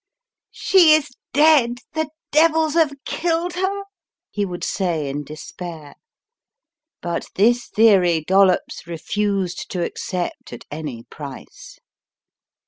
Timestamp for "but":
7.03-7.27